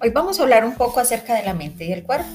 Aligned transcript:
Hoy 0.00 0.10
vamos 0.10 0.38
a 0.38 0.44
hablar 0.44 0.64
un 0.64 0.76
poco 0.76 1.00
acerca 1.00 1.34
de 1.34 1.42
la 1.42 1.54
mente 1.54 1.84
y 1.84 1.92
el 1.92 2.04
cuerpo. 2.04 2.28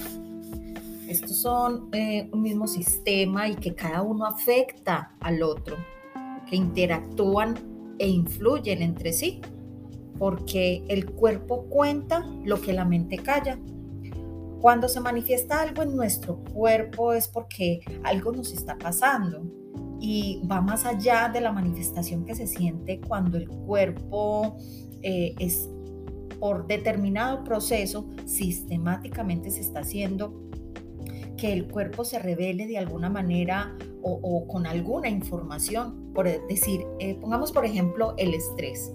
Estos 1.07 1.37
son 1.37 1.87
eh, 1.93 2.29
un 2.33 2.41
mismo 2.41 2.67
sistema 2.67 3.47
y 3.47 3.55
que 3.55 3.73
cada 3.73 4.01
uno 4.01 4.25
afecta 4.25 5.15
al 5.21 5.41
otro, 5.41 5.77
que 6.49 6.57
interactúan 6.57 7.55
e 7.99 8.09
influyen 8.09 8.81
entre 8.81 9.13
sí, 9.13 9.39
porque 10.19 10.83
el 10.89 11.09
cuerpo 11.11 11.63
cuenta 11.69 12.25
lo 12.43 12.59
que 12.59 12.73
la 12.73 12.83
mente 12.83 13.15
calla. 13.15 13.57
Cuando 14.59 14.89
se 14.89 14.99
manifiesta 14.99 15.61
algo 15.61 15.83
en 15.83 15.95
nuestro 15.95 16.43
cuerpo 16.53 17.13
es 17.13 17.29
porque 17.29 17.79
algo 18.03 18.33
nos 18.33 18.51
está 18.51 18.77
pasando 18.77 19.41
y 20.01 20.41
va 20.51 20.59
más 20.59 20.83
allá 20.83 21.29
de 21.33 21.39
la 21.39 21.53
manifestación 21.53 22.25
que 22.25 22.35
se 22.35 22.45
siente 22.45 22.99
cuando 22.99 23.37
el 23.37 23.47
cuerpo 23.47 24.57
eh, 25.01 25.33
es 25.39 25.69
por 26.43 26.67
determinado 26.67 27.45
proceso 27.45 28.05
sistemáticamente 28.25 29.49
se 29.49 29.61
está 29.61 29.79
haciendo 29.79 30.33
que 31.37 31.53
el 31.53 31.69
cuerpo 31.69 32.03
se 32.03 32.19
revele 32.19 32.67
de 32.67 32.77
alguna 32.77 33.09
manera 33.09 33.77
o, 34.01 34.45
con 34.45 34.67
alguna 34.67 35.07
información. 35.07 36.11
Por 36.13 36.25
decir, 36.49 36.85
eh, 36.99 37.15
pongamos 37.15 37.53
por 37.53 37.63
ejemplo 37.63 38.13
el 38.17 38.33
estrés. 38.33 38.91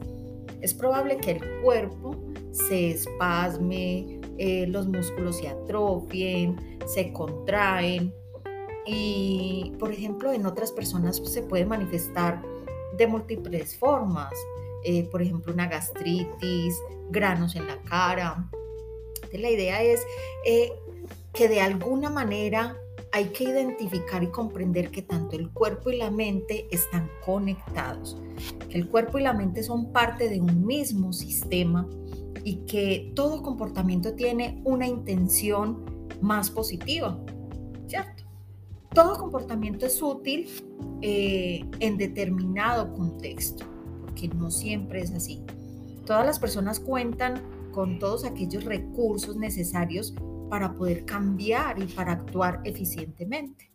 Es 0.60 0.74
probable 0.74 1.16
que 1.16 1.30
el 1.30 1.62
cuerpo 1.62 2.18
se 2.50 2.90
espasme, 2.90 4.20
eh, 4.36 4.66
los 4.66 4.86
músculos 4.86 5.38
se 5.38 5.48
atrofien, 5.48 6.54
se 6.84 7.14
contraen 7.14 8.12
y, 8.84 9.72
por 9.78 9.90
ejemplo, 9.90 10.34
en 10.34 10.44
otras 10.44 10.70
personas 10.70 11.16
se 11.16 11.40
puede 11.40 11.64
manifestar 11.64 12.42
de 12.98 13.06
múltiples 13.06 13.74
formas. 13.78 14.34
Eh, 14.84 15.08
por 15.10 15.22
ejemplo, 15.22 15.52
una 15.52 15.66
gastritis, 15.66 16.80
granos 17.10 17.56
en 17.56 17.66
la 17.66 17.76
cara. 17.82 18.48
la 19.32 19.50
idea 19.50 19.82
es 19.82 20.00
eh, 20.44 20.72
que 21.32 21.48
de 21.48 21.60
alguna 21.60 22.10
manera 22.10 22.76
hay 23.12 23.26
que 23.26 23.44
identificar 23.44 24.22
y 24.22 24.28
comprender 24.28 24.90
que 24.90 25.02
tanto 25.02 25.36
el 25.36 25.50
cuerpo 25.50 25.90
y 25.90 25.96
la 25.96 26.10
mente 26.10 26.66
están 26.70 27.10
conectados, 27.24 28.16
que 28.68 28.78
el 28.78 28.88
cuerpo 28.88 29.18
y 29.18 29.22
la 29.22 29.32
mente 29.32 29.62
son 29.62 29.92
parte 29.92 30.28
de 30.28 30.40
un 30.40 30.66
mismo 30.66 31.12
sistema 31.12 31.88
y 32.44 32.56
que 32.66 33.12
todo 33.14 33.42
comportamiento 33.42 34.14
tiene 34.14 34.60
una 34.64 34.86
intención 34.86 35.84
más 36.20 36.50
positiva, 36.50 37.18
¿cierto? 37.86 38.24
Todo 38.94 39.18
comportamiento 39.18 39.86
es 39.86 40.02
útil 40.02 40.48
eh, 41.02 41.64
en 41.80 41.96
determinado 41.96 42.92
contexto 42.92 43.77
que 44.18 44.28
no 44.28 44.50
siempre 44.50 45.00
es 45.00 45.12
así. 45.12 45.42
Todas 46.04 46.26
las 46.26 46.38
personas 46.38 46.80
cuentan 46.80 47.42
con 47.72 47.98
todos 47.98 48.24
aquellos 48.24 48.64
recursos 48.64 49.36
necesarios 49.36 50.14
para 50.50 50.74
poder 50.74 51.04
cambiar 51.04 51.78
y 51.78 51.84
para 51.84 52.12
actuar 52.12 52.60
eficientemente. 52.64 53.70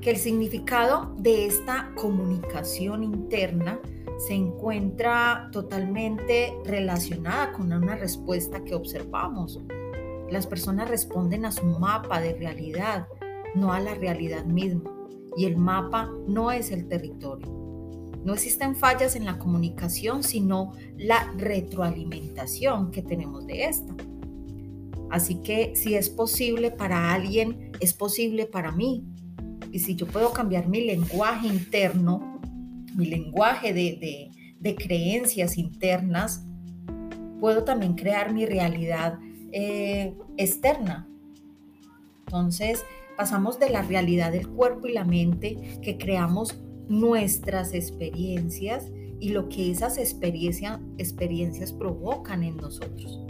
Que 0.00 0.10
el 0.10 0.16
significado 0.18 1.14
de 1.18 1.46
esta 1.46 1.90
comunicación 1.96 3.02
interna 3.02 3.80
se 4.18 4.34
encuentra 4.34 5.48
totalmente 5.50 6.54
relacionada 6.64 7.52
con 7.52 7.72
una 7.72 7.96
respuesta 7.96 8.62
que 8.62 8.74
observamos. 8.74 9.58
Las 10.30 10.46
personas 10.46 10.88
responden 10.88 11.46
a 11.46 11.52
su 11.52 11.64
mapa 11.64 12.20
de 12.20 12.34
realidad, 12.34 13.08
no 13.54 13.72
a 13.72 13.80
la 13.80 13.94
realidad 13.94 14.44
misma. 14.44 14.90
Y 15.36 15.46
el 15.46 15.56
mapa 15.56 16.10
no 16.28 16.52
es 16.52 16.70
el 16.70 16.86
territorio. 16.86 17.63
No 18.24 18.32
existen 18.32 18.74
fallas 18.74 19.16
en 19.16 19.26
la 19.26 19.38
comunicación, 19.38 20.22
sino 20.22 20.72
la 20.96 21.30
retroalimentación 21.36 22.90
que 22.90 23.02
tenemos 23.02 23.46
de 23.46 23.64
esta. 23.64 23.94
Así 25.10 25.36
que 25.42 25.76
si 25.76 25.94
es 25.94 26.08
posible 26.08 26.70
para 26.70 27.12
alguien, 27.12 27.70
es 27.80 27.92
posible 27.92 28.46
para 28.46 28.72
mí. 28.72 29.04
Y 29.70 29.80
si 29.80 29.94
yo 29.94 30.06
puedo 30.06 30.32
cambiar 30.32 30.68
mi 30.68 30.80
lenguaje 30.80 31.46
interno, 31.46 32.40
mi 32.94 33.06
lenguaje 33.06 33.74
de, 33.74 34.30
creencias 34.76 35.58
internas, 35.58 36.44
puedo 37.40 37.64
también 37.64 37.94
crear 37.94 38.32
mi 38.32 38.46
realidad 38.46 39.18
eh, 39.52 40.16
externa. 40.38 41.06
Entonces, 42.26 42.82
pasamos 43.16 43.58
de 43.58 43.68
la 43.68 43.82
realidad 43.82 44.32
del 44.32 44.48
cuerpo 44.48 44.88
y 44.88 44.92
la 44.92 45.04
mente 45.04 45.78
que 45.82 45.98
creamos 45.98 46.63
nuestras 46.88 47.74
experiencias 47.74 48.90
y 49.20 49.30
lo 49.30 49.48
que 49.48 49.70
esas 49.70 49.96
experiencias 49.98 51.72
provocan 51.72 52.42
en 52.42 52.56
nosotros. 52.56 53.20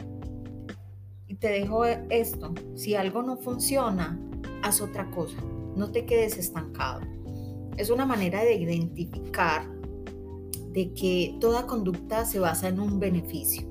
Y 1.28 1.37
te 1.37 1.48
dejo 1.48 1.84
esto, 1.84 2.54
si 2.75 2.94
algo 2.94 3.22
no 3.22 3.37
funciona, 3.37 4.20
haz 4.62 4.81
otra 4.81 5.10
cosa, 5.10 5.37
no 5.76 5.93
te 5.93 6.06
quedes 6.06 6.37
estancado. 6.37 7.00
Es 7.76 7.91
una 7.91 8.06
manera 8.06 8.43
de 8.43 8.54
identificar 8.54 9.69
de 10.72 10.93
que 10.93 11.37
toda 11.41 11.66
conducta 11.66 12.25
se 12.25 12.41
basa 12.41 12.69
en 12.69 12.81
un 12.81 12.98
beneficio. 12.98 13.69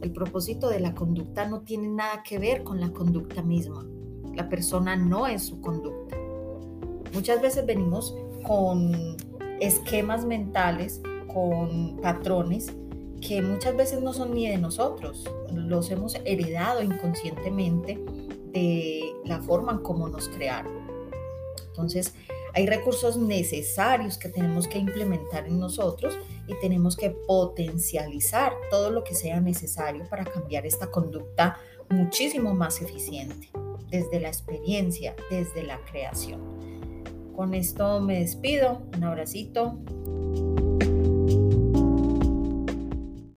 El 0.00 0.12
propósito 0.12 0.70
de 0.70 0.80
la 0.80 0.94
conducta 0.94 1.46
no 1.46 1.62
tiene 1.62 1.88
nada 1.88 2.22
que 2.22 2.38
ver 2.38 2.62
con 2.62 2.80
la 2.80 2.90
conducta 2.92 3.42
misma. 3.42 3.86
La 4.34 4.48
persona 4.48 4.96
no 4.96 5.26
es 5.26 5.42
su 5.42 5.60
conducta. 5.60 6.16
Muchas 7.12 7.42
veces 7.42 7.66
venimos 7.66 8.14
con 8.42 9.16
esquemas 9.60 10.24
mentales, 10.24 11.00
con 11.32 11.98
patrones 12.00 12.72
que 13.20 13.42
muchas 13.42 13.76
veces 13.76 14.00
no 14.00 14.12
son 14.12 14.34
ni 14.34 14.48
de 14.48 14.58
nosotros, 14.58 15.28
los 15.52 15.90
hemos 15.90 16.14
heredado 16.24 16.82
inconscientemente 16.82 17.98
de 18.52 19.12
la 19.24 19.42
forma 19.42 19.72
en 19.72 19.78
cómo 19.78 20.08
nos 20.08 20.28
crearon. 20.28 20.72
Entonces, 21.66 22.14
hay 22.54 22.66
recursos 22.66 23.16
necesarios 23.16 24.18
que 24.18 24.28
tenemos 24.28 24.66
que 24.66 24.78
implementar 24.78 25.46
en 25.46 25.60
nosotros 25.60 26.18
y 26.46 26.54
tenemos 26.60 26.96
que 26.96 27.10
potencializar 27.10 28.52
todo 28.70 28.90
lo 28.90 29.04
que 29.04 29.14
sea 29.14 29.40
necesario 29.40 30.08
para 30.08 30.24
cambiar 30.24 30.66
esta 30.66 30.90
conducta 30.90 31.58
muchísimo 31.90 32.54
más 32.54 32.80
eficiente, 32.80 33.50
desde 33.90 34.20
la 34.20 34.28
experiencia, 34.28 35.14
desde 35.30 35.62
la 35.62 35.78
creación. 35.84 36.57
Con 37.38 37.54
esto 37.54 38.00
me 38.00 38.18
despido. 38.18 38.82
Un 38.96 39.04
abracito. 39.04 39.78